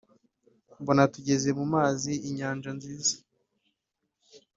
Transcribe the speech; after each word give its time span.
mbona 0.81 1.03
tugeze 1.13 1.49
mu 1.57 1.65
mazi 1.73 2.11
inyanja 2.29 2.69
nziza 2.77 3.13